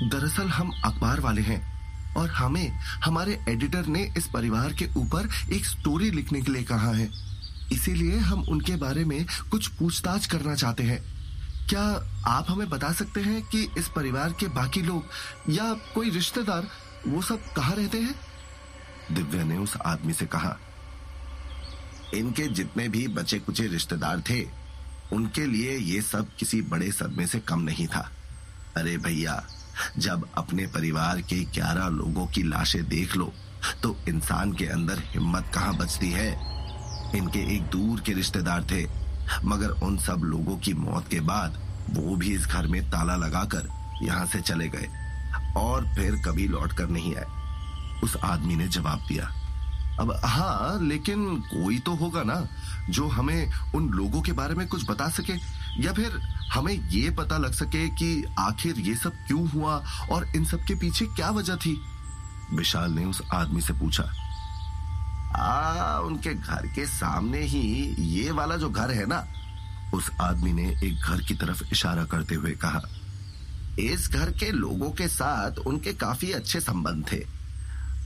दरअसल 0.04 0.48
हम 0.48 0.72
अखबार 0.86 1.20
वाले 1.20 1.42
हैं। 1.42 1.79
और 2.20 2.30
हमें, 2.30 2.70
हमारे 3.06 3.40
एडिटर 3.50 3.86
ने 3.86 4.04
इस 4.18 4.28
परिवार 4.28 4.74
के 4.74 4.88
ऊपर 4.98 5.30
एक 5.54 5.66
स्टोरी 5.66 6.12
लिखने 6.12 6.42
के 6.42 6.52
लिए 6.52 6.64
कहा 6.64 6.92
है। 6.92 7.10
इसीलिए 7.72 8.18
हम 8.18 8.42
उनके 8.42 8.76
बारे 8.76 9.06
में 9.06 9.26
कुछ 9.52 9.68
पूछताछ 9.70 10.26
करना 10.26 10.56
चाहते 10.56 10.84
हैं। 10.84 11.02
क्या 11.70 11.84
आप 12.28 12.46
हमें 12.50 12.70
बता 12.70 12.92
सकते 12.92 13.22
हैं 13.22 13.42
कि 13.42 13.68
इस 13.78 13.88
परिवार 13.88 14.34
के 14.40 14.48
बाकी 14.48 14.82
लोग 14.82 15.06
या 15.50 15.74
कोई 15.96 16.10
रिश्तेदार, 16.10 16.68
वो 17.08 17.22
सब 17.22 17.54
कहाँ 17.54 17.76
रहते 17.76 17.98
हैं? 17.98 18.16
दिव्या 19.12 19.44
ने 19.44 19.58
उस 19.58 19.78
आदमी 19.78 20.14
से 20.14 20.26
कहा, 20.26 20.58
इनके 22.14 22.48
जितने 22.48 22.88
भी 22.90 23.08
बचे 23.08 23.40
कुचे 23.40 23.68
रिश्तेदार 23.68 24.24
थे, 24.30 24.44
उनके 25.14 25.46
लिए 25.46 25.78
ये 25.78 26.02
सब 26.02 26.36
किसी 26.40 26.62
बड़े 26.62 26.92
सदमे 26.92 27.28
से 27.28 27.40
कम 27.40 27.60
नहीं 27.60 27.88
था। 27.88 28.10
अरे 28.78 28.98
भैया 28.98 29.44
जब 29.98 30.28
अपने 30.38 30.66
परिवार 30.68 31.22
के 31.22 31.44
ग्यारह 31.56 31.88
लोगों 31.90 32.26
की 32.28 32.44
लाशें 32.44 32.84
देख 32.90 33.16
लो 33.16 33.32
तो 33.84 33.96
इंसान 34.08 34.54
के 34.54 34.66
अंदर 34.68 35.00
हिम्मत 35.06 35.52
कहाँ 35.54 35.76
बचती 35.78 36.12
है? 36.12 36.30
इनके 37.16 37.40
एक 37.56 37.64
दूर 37.70 38.00
के 38.00 38.14
रिश्तेदार 38.14 38.64
थे, 38.64 38.86
मगर 39.46 39.70
उन 39.84 39.98
सब 39.98 40.22
लोगों 40.26 40.58
की 40.58 40.74
मौत 40.76 41.08
के 41.08 41.20
बाद 41.22 41.58
वो 41.92 42.16
भी 42.16 42.34
इस 42.36 42.46
घर 42.46 42.68
में 42.68 42.82
ताला 42.92 43.16
लगाकर 43.18 43.68
यहाँ 44.04 44.26
से 44.26 44.42
चले 44.42 44.68
गए, 44.68 44.88
और 45.58 45.88
फिर 45.96 46.22
कभी 46.26 46.48
लौट 46.48 46.74
कर 46.74 46.90
नहीं 46.90 47.16
आए। 47.16 47.26
उस 48.04 48.16
आदमी 48.24 48.56
ने 48.56 48.68
जवाब 48.68 49.06
दिया, 49.08 49.26
अब 50.00 50.12
हाँ 50.26 50.80
लेकिन 50.82 51.36
कोई 51.44 51.80
तो 51.80 51.96
होगा 51.96 52.24
ना, 52.24 52.36
जो 52.90 53.08
हमें 53.08 53.74
उन 53.76 53.90
लोगों 53.90 54.22
के 54.22 54.32
बारे 54.32 54.56
में 54.56 54.68
कुछ 54.68 54.90
बता 54.90 55.08
सके? 55.10 55.34
या 55.80 55.94
फिर 55.94 56.20
हमें 56.54 56.74
ये 56.90 57.10
पता 57.10 57.38
लग 57.38 57.52
सके 57.52 57.88
कि 57.90 58.24
आखिर 58.40 58.80
ये 58.80 58.96
सब 58.96 59.14
क्यों 59.28 59.48
हुआ 59.50 59.84
और 60.12 60.28
इन 60.36 60.46
सब 60.46 60.64
के 60.64 60.76
पीछे 60.76 61.06
क्या 61.06 61.30
वजह 61.30 61.56
थी? 61.56 61.80
विशाल 62.54 62.92
ने 62.92 63.06
उस 63.06 63.22
आदमी 63.34 63.62
से 63.62 63.74
पूछा। 63.74 64.04
आ, 65.36 66.00
उनके 66.00 66.34
घर 66.34 66.68
के 66.68 66.86
सामने 66.86 67.40
ही 67.40 67.96
ये 68.00 68.32
वाला 68.32 68.56
जो 68.56 68.70
घर 68.70 68.92
है 68.92 69.06
ना? 69.06 69.28
उस 69.94 70.12
आदमी 70.22 70.54
ने 70.54 70.70
एक 70.84 71.02
घर 71.02 71.22
की 71.22 71.34
तरफ़ 71.34 71.64
इशारा 71.72 72.04
करते 72.04 72.36
हुए 72.36 72.52
कहा 72.52 72.82
इस 73.80 74.10
घर 74.10 74.32
के 74.32 74.52
लोगों 74.52 74.90
के 74.92 75.08
साथ 75.08 75.52
उनके 75.52 75.94
काफ़ी 75.94 76.32
अच्छे 76.32 76.60
संबंध 76.60 77.06
थे। 77.12 77.18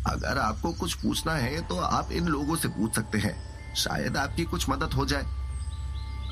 अगर 0.08 0.38
आपको 0.38 0.74
कुछ 0.74 0.94
पूछना 0.94 1.34
है 1.34 1.62
तो 1.62 1.80
आप 1.80 2.12
इन 2.12 2.26
लोगों 2.26 2.56
से 2.56 2.68
पूछ 2.68 2.96
सकते 2.96 3.18
हैं। 3.18 3.36
शायद 3.76 4.18
आपकी 4.18 4.44
कुछ 4.44 4.70
मदद 4.70 4.94
हो 4.94 5.06
जाए। 5.06 5.43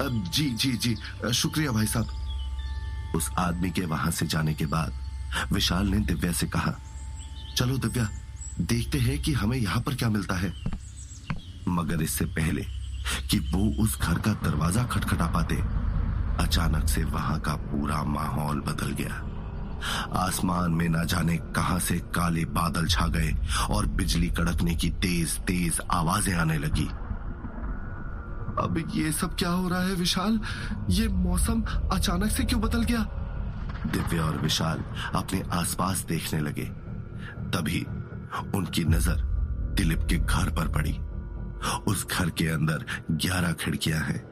जी 0.03 0.49
जी 0.51 0.71
जी। 0.73 0.95
शुक्रिया 1.33 1.71
भाई 1.71 1.85
साहब। 1.87 3.13
उस 3.15 3.29
आदमी 3.37 3.69
के 3.71 3.85
वहाँ 3.85 4.11
से 4.11 4.25
जाने 4.27 4.53
के 4.53 4.65
बाद 4.65 4.93
विशाल 5.51 5.87
ने 5.87 5.99
दिव्या 5.99 6.31
से 6.31 6.47
कहा, 6.47 6.73
चलो 7.57 7.77
दिव्या, 7.77 8.07
देखते 8.61 8.99
हैं 8.99 9.17
कि 9.21 9.33
हमें 9.33 9.57
यहाँ 9.57 9.81
पर 9.81 9.95
क्या 9.95 10.09
मिलता 10.09 10.35
है। 10.35 10.53
मगर 11.67 12.01
इससे 12.01 12.25
पहले 12.27 12.61
कि 13.29 13.39
वो 13.53 13.65
उस 13.83 13.99
घर 13.99 14.19
का 14.19 14.33
दरवाज़ा 14.43 14.83
खटखटा 14.83 15.25
पाते, 15.25 15.55
अचानक 16.43 16.87
से 16.89 17.03
वहाँ 17.03 17.39
का 17.39 17.55
पूरा 17.55 18.03
माहौल 18.03 18.59
बदल 18.61 18.91
गया। 18.93 19.27
आसमान 20.15 20.71
में 20.71 20.87
ना 20.89 21.03
जाने 21.03 21.37
कहाँ 21.55 21.79
से 21.79 21.97
काले 22.15 22.45
बादल 22.45 22.87
छा 22.87 23.07
गए 23.07 23.35
और 23.69 23.85
बिजली 23.91 24.29
कड़कने 24.29 24.75
की 24.75 24.89
तेज 24.89 25.37
तेज 25.39 25.79
आवाज़ें 25.91 26.33
आने 26.33 26.57
लगी। 26.57 26.89
अब 28.59 28.83
ये 28.95 29.11
सब 29.11 29.35
क्या 29.35 29.49
हो 29.49 29.67
रहा 29.69 29.81
है 29.81 29.93
विशाल? 29.93 30.39
ये 30.89 31.07
मौसम 31.07 31.61
अचानक 31.91 32.31
से 32.31 32.43
क्यों 32.43 32.61
बदल 32.61 32.83
गया? 32.83 33.01
दिव्या 33.87 34.23
और 34.23 34.37
विशाल 34.37 34.83
अपने 35.15 35.41
आसपास 35.53 35.99
देखने 35.99 36.39
लगे। 36.39 36.65
तभी 37.53 37.85
उनकी 38.55 38.83
नज़र 38.83 39.21
दिलीप 39.77 40.05
के 40.09 40.17
घर 40.17 40.49
पर 40.49 40.67
पड़ी। 40.67 40.97
उस 41.87 42.05
घर 42.07 42.29
के 42.29 42.47
अंदर 42.47 42.85
ग्यारह 43.11 43.53
खिड़कियाँ 43.53 43.99
हैं 43.99 44.23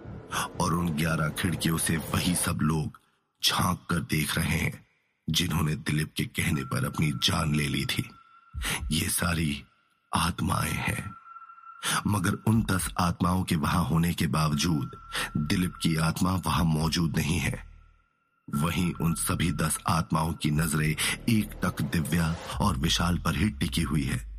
और 0.61 0.73
उन 0.73 0.89
ग्यारह 0.89 1.29
खिड़कियों 1.29 1.77
से 1.77 1.97
वही 1.97 2.35
सब 2.35 2.59
लोग 2.61 2.99
झाँक 3.43 3.85
कर 3.89 3.99
देख 3.99 4.37
रहे 4.37 4.57
हैं, 4.57 4.85
जिन्होंने 5.29 5.75
दिलीप 5.75 6.13
के 6.17 6.23
कहने 6.23 6.63
पर 6.63 6.85
अपनी 6.85 7.11
जान 7.23 7.55
ले 7.55 7.67
ली 7.67 7.85
थी। 7.85 8.09
ये 8.91 9.09
सारी 9.09 9.63
आत्माएँ 10.15 10.71
हैं। 10.71 11.18
मगर 12.07 12.33
उन 12.47 12.61
दस 12.63 12.93
आत्माओं 12.99 13.43
के 13.43 13.55
वहाँ 13.55 13.83
होने 13.83 14.13
के 14.13 14.27
बावजूद, 14.27 14.91
दिलीप 15.37 15.73
की 15.81 15.95
आत्मा 15.95 16.31
वहाँ 16.35 16.63
मौजूद 16.63 17.17
नहीं 17.17 17.39
है। 17.39 17.63
वहीं 18.55 18.93
उन 18.93 19.13
सभी 19.13 19.51
दस 19.51 19.77
आत्माओं 19.87 20.33
की 20.33 20.51
नज़रें 20.51 20.95
एक 21.29 21.51
तक 21.65 21.81
दिव्या 21.81 22.35
और 22.61 22.77
विशाल 22.77 23.17
पर 23.17 23.35
ही 23.35 23.49
टिकी 23.49 23.81
हुई 23.81 24.03
है। 24.03 24.29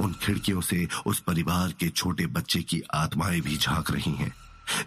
उन 0.00 0.12
खिड़कियों 0.12 0.60
से 0.60 0.88
उस 1.06 1.20
परिवार 1.20 1.72
के 1.72 1.88
छोटे 1.88 2.26
बच्चे 2.26 2.62
की 2.62 2.82
आत्माएँ 2.94 3.40
भी 3.40 3.56
झाँक 3.56 3.90
रही 3.90 4.12
हैं, 4.12 4.32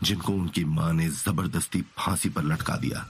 जिनको 0.04 0.34
उनकी 0.34 0.65
माँ 0.65 0.94
ने 0.94 1.10
ज़बरदस्ती 1.10 1.82
फांसी 1.82 2.30
पर 2.30 2.44
लटका 2.44 2.75
दिया 2.75 3.08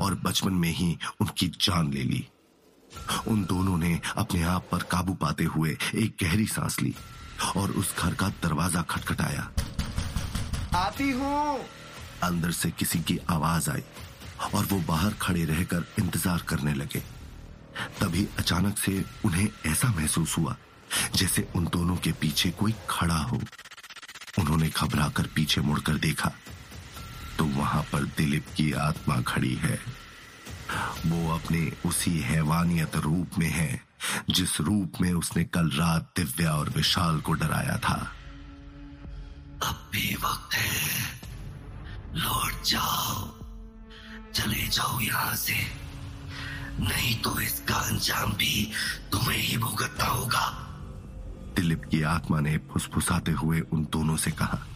और 0.00 0.14
बचपन 0.14 0.52
में 0.52 0.72
ही 0.72 0.98
उनकी 1.20 1.48
जान 1.48 1.92
ले 1.92 2.02
ली। 2.02 2.26
उन 3.28 3.44
दोनों 3.44 3.78
ने 3.78 4.00
अपने 4.16 4.42
आप 4.42 4.68
पर 4.72 4.82
काबू 4.82 5.14
पाते 5.14 5.44
हुए 5.44 5.76
एक 5.94 6.16
गहरी 6.22 6.46
सांस 6.46 6.80
ली। 6.80 6.94
और 7.56 7.70
उस 7.72 7.94
घर 7.98 8.14
का 8.14 8.28
दरवाज़ा 8.42 8.82
खटखटाया। 8.90 9.50
आती 10.76 11.10
हूँ। 11.10 11.58
अंदर 12.22 12.50
से 12.52 12.70
किसी 12.70 12.98
की 13.00 13.18
आवाज़ 13.30 13.70
आई 13.70 13.82
और 14.54 14.64
वो 14.64 14.78
बाहर 14.88 15.14
खड़े 15.20 15.44
रहकर 15.44 15.86
इंतज़ार 15.98 16.42
करने 16.48 16.74
लगे। 16.74 17.02
तभी 18.00 18.26
अचानक 18.38 18.78
से 18.78 19.04
उन्हें 19.24 19.48
ऐसा 19.66 19.88
महसूस 19.88 20.36
हुआ 20.38 20.56
जैसे 21.14 21.46
उन 21.56 21.64
दोनों 21.72 21.96
के 21.96 22.12
पीछे 22.12 22.50
कोई 22.50 22.74
खड़ा 22.90 23.18
हो। 23.22 23.40
उन्होंने 24.38 24.68
घबराकर 24.68 25.26
पीछे 25.34 25.60
मुड़कर 25.60 25.96
देखा 25.98 26.32
तो 27.38 27.44
वहाँ 27.46 27.82
पर 27.82 28.04
दिलीप 28.16 28.46
की 28.56 28.72
आत्मा 28.80 29.20
खड़ी 29.22 29.54
है। 29.54 29.78
वो 31.06 31.34
अपने 31.34 31.70
उसी 31.86 32.18
हैवानियत 32.20 32.96
रूप 32.96 33.38
में 33.38 33.50
है। 33.50 33.70
जिस 34.30 34.60
रूप 34.60 34.92
में 35.00 35.12
उसने 35.12 35.44
कल 35.44 35.70
रात 35.70 36.12
दिव्या 36.16 36.52
और 36.52 36.70
विशाल 36.70 37.20
को 37.20 37.32
डराया 37.32 37.78
था। 37.78 38.12
अब 39.62 39.88
भी 39.92 40.14
वक्त 40.14 40.54
है। 40.54 41.02
लौट 42.14 42.62
जाओ। 42.62 43.38
चले 44.34 44.68
जाओ 44.68 45.00
यहाँ 45.00 45.36
से। 45.36 45.82
नहीं 46.78 47.22
तो 47.22 47.40
इसका 47.40 47.74
अंजाम 47.74 48.32
भी 48.32 48.72
तुम्हें 49.12 49.38
ही 49.38 49.56
भुगतना 49.56 50.04
होगा। 50.04 50.68
दिलीप 51.56 51.82
की 51.90 52.02
आत्मा 52.02 52.40
ने 52.40 52.58
फुसफुसाते 52.58 53.32
हुए 53.32 53.60
उन 53.60 53.84
दोनों 53.84 54.16
से 54.16 54.30
कहा। 54.30 54.66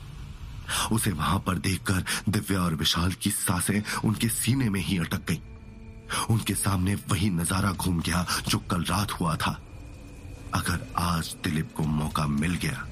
उसे 0.92 1.12
वहाँ 1.12 1.38
पर 1.38 1.58
देखकर 1.58 2.04
दिव्या 2.28 2.60
और 2.60 2.74
विशाल 2.74 3.12
की 3.12 3.30
साँसें 3.30 3.82
उनके 4.04 4.28
सीने 4.28 4.70
में 4.70 4.80
ही 4.80 4.98
अटक 4.98 5.26
गईं। 5.28 5.55
उनके 6.30 6.54
सामने 6.54 6.94
वही 7.10 7.30
नज़ारा 7.32 7.72
घूम 7.72 8.00
गया 8.00 8.26
जो 8.48 8.58
कल 8.70 8.84
रात 8.84 9.12
हुआ 9.12 9.36
था। 9.36 9.60
अगर 10.54 10.86
आज 10.98 11.34
दिलीप 11.44 11.72
को 11.76 11.82
मौका 11.84 12.26
मिल 12.26 12.54
गया 12.56 12.86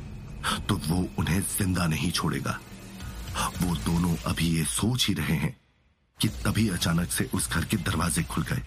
तो 0.69 0.77
वो 0.89 0.97
उन्हें 1.19 1.41
ज़िंदा 1.49 1.87
नहीं 1.87 2.11
छोड़ेगा। 2.13 2.59
वो 3.63 3.75
दोनों 3.77 4.17
अभी 4.27 4.49
ये 4.49 4.65
सोच 4.65 5.07
ही 5.09 5.15
रहे 5.15 5.37
हैं 5.37 5.57
कि 6.21 6.29
तभी 6.45 6.69
अचानक 6.71 7.11
से 7.11 7.29
उस 7.35 7.51
घर 7.51 7.65
के 7.65 7.77
दरवाजे 7.79 8.23
खुल 8.25 8.45
गए 8.45 8.63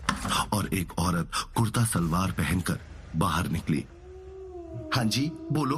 और 0.54 0.70
एक 0.74 0.98
औरत 1.00 1.32
कुर्ता 1.58 1.84
सलवार 1.86 2.32
पहनकर 2.32 2.80
बाहर 3.16 3.48
निकली। 3.50 3.84
हाँ 4.96 5.04
जी 5.06 5.32
बोलो 5.52 5.78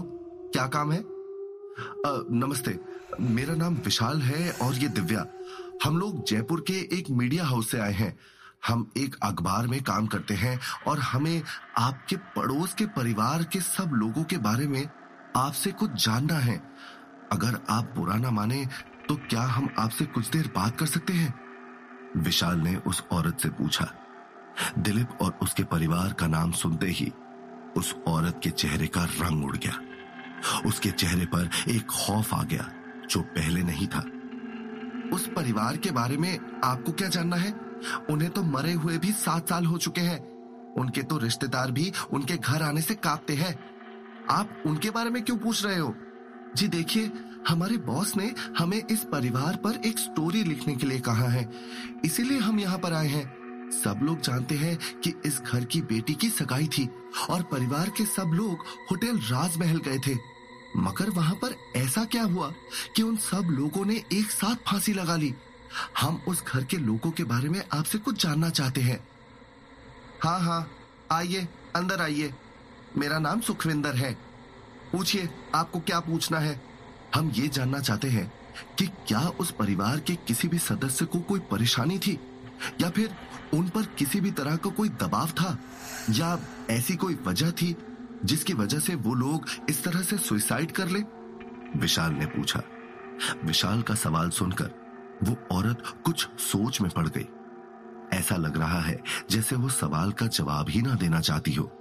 क्या 0.53 0.65
काम 0.67 0.91
है? 0.91 0.99
आ, 0.99 2.11
नमस्ते 2.31 2.79
मेरा 3.19 3.55
नाम 3.55 3.75
विशाल 3.85 4.21
है 4.21 4.51
और 4.61 4.75
ये 4.75 4.87
दिव्या। 4.89 5.25
हम 5.83 5.97
लोग 5.99 6.23
जयपुर 6.27 6.63
के 6.67 6.73
एक 6.97 7.09
मीडिया 7.11 7.45
हाउस 7.45 7.71
से 7.71 7.79
आए 7.79 7.93
हैं। 7.93 8.17
हम 8.67 8.91
एक 8.97 9.15
अखबार 9.23 9.67
में 9.67 9.81
काम 9.83 10.07
करते 10.07 10.33
हैं 10.33 10.59
और 10.87 10.99
हमें 10.99 11.41
आपके 11.77 12.15
पड़ोस 12.15 12.73
के 12.73 12.85
परिवार 12.85 13.43
के 13.43 13.59
सब 13.59 13.91
लोगों 13.93 14.23
के 14.23 14.37
बारे 14.37 14.67
में 14.67 14.89
आपसे 15.37 15.71
कुछ 15.71 16.05
जानना 16.05 16.33
है। 16.33 16.57
अगर 17.31 17.59
आप 17.69 17.93
बुरा 17.95 18.15
ना 18.15 18.31
माने 18.31 18.65
तो 19.07 19.15
क्या 19.15 19.41
हम 19.41 19.69
आपसे 19.79 20.05
कुछ 20.05 20.29
देर 20.29 20.51
बात 20.55 20.77
कर 20.77 20.85
सकते 20.85 21.13
हैं? 21.13 21.33
विशाल 22.17 22.59
ने 22.59 22.75
उस 22.75 23.03
औरत 23.11 23.39
से 23.39 23.49
पूछा। 23.49 23.87
दिलीप 24.79 25.09
और 25.21 25.37
उसके 25.41 25.63
परिवार 25.63 26.13
का 26.13 26.27
नाम 26.27 26.51
सुनते 26.51 26.87
ही 26.87 27.11
उस 27.77 27.95
औरत 28.07 28.39
के 28.43 28.49
चेहरे 28.49 28.87
का 28.87 29.03
रंग 29.03 29.45
उड़ 29.45 29.57
गया। 29.57 29.79
उसके 30.65 30.91
चेहरे 30.91 31.25
पर 31.25 31.49
एक 31.69 31.85
खौफ 31.85 32.33
आ 32.33 32.43
गया 32.43 32.69
जो 33.09 33.21
पहले 33.21 33.63
नहीं 33.63 33.87
था। 33.87 33.99
उस 35.15 35.27
परिवार 35.27 35.77
के 35.77 35.91
बारे 35.91 36.17
में 36.17 36.61
आपको 36.63 36.91
क्या 36.91 37.07
जानना 37.07 37.35
है? 37.35 37.68
उन्हें 38.09 38.31
तो 38.31 38.43
मरे 38.43 38.73
हुए 38.73 38.97
भी 38.97 39.11
सात 39.11 39.49
साल 39.49 39.65
हो 39.65 39.77
चुके 39.77 40.01
हैं। 40.01 40.19
उनके 40.73 41.03
तो 41.03 41.17
रिश्तेदार 41.17 41.71
भी 41.71 41.91
उनके 42.13 42.37
घर 42.37 42.61
आने 42.61 42.81
से 42.81 42.95
कांपते 42.95 43.35
हैं। 43.35 43.59
आप 44.29 44.63
उनके 44.65 44.89
बारे 44.89 45.09
में 45.09 45.23
क्यों 45.25 45.37
पूछ 45.37 45.65
रहे 45.65 45.77
हो? 45.77 45.95
जी 46.55 46.67
देखिए, 46.67 47.11
हमारे 47.47 47.77
बॉस 47.77 48.15
ने 48.15 48.33
हमें 48.57 48.83
इस 48.91 48.99
परिवार 48.99 49.55
पर 49.55 49.81
एक 49.85 49.99
स्टोरी 49.99 50.43
लिखने 50.43 50.75
के 50.75 50.87
लिए 50.87 50.99
कहा 50.99 51.27
है। 51.27 51.49
इसीलिए 52.05 52.39
हम 52.39 52.59
यहाँ 52.59 52.77
पर 52.77 52.93
आए 52.93 53.07
हैं। 53.07 53.39
सब 53.83 53.99
लोग 54.03 54.21
जानते 54.21 54.55
हैं 54.55 54.99
कि 55.01 55.13
इस 55.25 55.41
घर 55.41 55.65
की 55.65 55.81
बेटी 55.81 56.13
की 56.13 56.29
सगाई 56.29 56.67
थी 56.67 56.89
और 57.29 57.43
परिवार 57.43 57.89
के 57.89 58.05
सब 58.05 58.31
लोग 58.33 58.57
होटल 58.91 59.17
राजमहल 59.17 59.77
गए 59.77 59.99
थे। 59.99 60.17
मगर 60.77 61.09
वहाँ 61.09 61.35
पर 61.35 61.55
ऐसा 61.75 62.05
क्या 62.05 62.23
हुआ 62.23 62.53
कि 62.95 63.01
उन 63.01 63.17
सब 63.17 63.47
लोगों 63.51 63.85
ने 63.85 64.03
एक 64.13 64.31
साथ 64.31 64.55
फांसी 64.55 64.93
लगा 64.93 65.15
ली? 65.15 65.33
हम 65.97 66.21
उस 66.27 66.45
घर 66.45 66.63
के 66.63 66.77
लोगों 66.77 67.11
के 67.11 67.23
बारे 67.23 67.49
में 67.49 67.63
आपसे 67.73 67.97
कुछ 67.97 68.23
जानना 68.23 68.49
चाहते 68.49 68.81
हैं। 68.81 69.07
हाँ 70.23 70.39
हाँ 70.39 70.71
आइए, 71.11 71.49
अंदर 71.75 72.01
आइए। 72.01 72.33
मेरा 72.97 73.19
नाम 73.19 73.41
सुखविंदर 73.41 73.95
है। 73.95 74.13
पूछिए, 74.91 75.29
आपको 75.55 75.79
क्या 75.79 75.99
पूछना 75.99 76.39
है? 76.39 76.61
हम 77.15 77.31
ये 77.31 77.47
जानना 77.47 77.79
चाहते 77.79 78.07
हैं 78.07 78.33
कि 78.77 78.87
क्या 78.87 79.19
उस 79.19 79.51
परिवार 79.51 79.99
के 79.99 80.15
किसी 80.15 80.47
भी 80.47 80.57
सदस्य 80.57 81.05
को 81.05 81.19
कोई 81.19 81.39
परेशानी 81.39 81.99
थी? 81.99 82.19
या 82.81 82.89
फिर 82.89 83.15
उन 83.53 83.69
पर 83.69 83.83
किसी 83.85 84.21
भी 84.21 84.31
तरह 84.31 84.49
का 84.49 84.57
को 84.57 84.71
कोई 84.71 84.89
दबाव 84.89 85.27
था? 85.27 85.59
या 86.09 86.39
ऐसी 86.69 86.95
कोई 86.95 87.19
वजह 87.23 87.51
थी 87.51 87.77
जिसकी 88.25 88.53
वजह 88.53 88.79
से 88.79 88.95
वो 88.95 89.13
लोग 89.13 89.45
इस 89.69 89.83
तरह 89.83 90.01
से 90.01 90.17
सुइसाइड 90.17 90.71
कर 90.71 90.87
ले? 90.87 90.99
विशाल 91.79 92.11
ने 92.11 92.25
पूछा। 92.25 92.61
विशाल 93.43 93.81
का 93.81 93.95
सवाल 93.95 94.29
सुनकर 94.29 94.78
वो 95.23 95.37
औरत 95.51 95.83
कुछ 96.05 96.27
सोच 96.41 96.81
में 96.81 96.89
पड़ 96.91 97.07
गई। 97.07 97.27
ऐसा 98.13 98.35
लग 98.35 98.57
रहा 98.57 98.79
है 98.81 99.01
जैसे 99.31 99.55
वो 99.55 99.69
सवाल 99.69 100.11
का 100.11 100.27
जवाब 100.27 100.69
ही 100.69 100.81
ना 100.81 100.93
देना 100.95 101.19
चाहती 101.19 101.53
हो, 101.53 101.71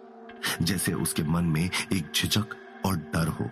जैसे 0.63 0.93
उसके 0.95 1.23
मन 1.23 1.45
में 1.45 1.65
एक 1.93 2.11
झिझक 2.15 2.55
और 2.87 2.97
डर 3.15 3.29
हो। 3.31 3.51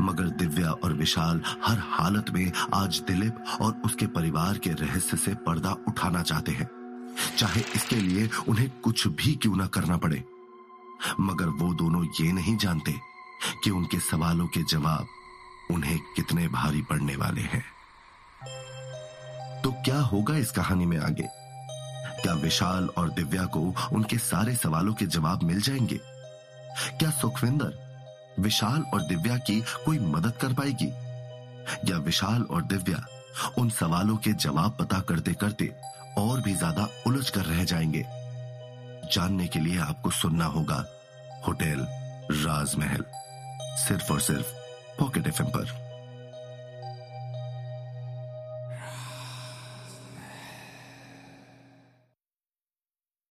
मगर 0.00 0.28
दिव्या 0.38 0.70
और 0.70 0.92
विशाल 0.92 1.42
हर 1.64 1.78
हालत 1.80 2.30
में 2.30 2.52
आज 2.74 2.98
दिलीप 3.00 3.44
और 3.60 3.80
उसके 3.84 4.06
परिवार 4.06 4.58
के 4.58 4.70
रहस्य 4.72 5.16
से 5.16 5.34
पर्दा 5.46 5.72
उठाना 5.88 6.22
चाहते 6.22 6.52
हैं, 6.52 6.68
चाहे 7.36 7.60
इसके 7.76 7.96
लिए 7.96 8.28
उन्हें 8.48 8.68
कुछ 8.80 9.06
भी 9.08 9.34
क्यों 9.34 9.56
ना 9.56 9.66
करना 9.66 9.96
पड़े। 9.96 10.24
मगर 11.20 11.48
वो 11.60 11.72
दोनों 11.74 12.04
ये 12.20 12.32
नहीं 12.32 12.56
जानते 12.56 12.94
कि 13.64 13.70
उनके 13.70 13.98
सवालों 14.00 14.46
के 14.46 14.62
जवाब 14.62 15.06
उन्हें 15.70 15.98
कितने 16.16 16.48
भारी 16.48 16.82
पड़ने 16.82 17.16
वाले 17.16 17.40
हैं। 17.42 17.64
क्या 19.86 19.98
होगा 19.98 20.36
इस 20.36 20.50
कहानी 20.50 20.86
में 20.86 20.98
आगे? 20.98 21.28
क्या 22.22 22.32
विशाल 22.34 22.88
और 22.88 23.10
दिव्या 23.10 23.44
को 23.44 23.74
उनके 23.92 24.18
सारे 24.18 24.56
सवालों 24.56 24.94
के 24.94 25.06
जवाब 25.06 25.42
मिल 25.42 25.60
जाएँगे? 25.60 26.00
क्या 26.98 27.10
सुखविंदर, 27.10 27.78
विशाल 28.40 28.84
और 28.94 29.02
दिव्या 29.02 29.36
की 29.36 29.60
कोई 29.60 29.98
मदद 29.98 30.32
कर 30.36 30.52
पाएगी? 30.52 30.88
या 31.90 31.98
विशाल 31.98 32.42
और 32.42 32.62
दिव्या 32.62 33.06
उन 33.58 33.70
सवालों 33.70 34.16
के 34.16 34.32
जवाब 34.32 34.76
पता 34.80 35.00
करते 35.00 35.32
करते 35.32 35.72
और 36.18 36.40
भी 36.40 36.54
ज़्यादा 36.54 36.88
उलझ 37.06 37.30
कर 37.30 37.44
रह 37.44 37.64
जाएँगे? 37.64 38.02
जानने 39.12 39.46
के 39.46 39.58
लिए 39.58 39.78
आपको 39.78 40.10
सुनना 40.10 40.44
होगा 40.44 40.84
होटल 41.48 41.86
राजमहल, 42.32 43.04
सिर्फ़ 43.88 44.12
और 44.12 44.20
सिर्फ़ 44.20 44.54
पॉकेट 44.98 45.26
एफ़ 45.26 45.42
पर। 45.42 45.85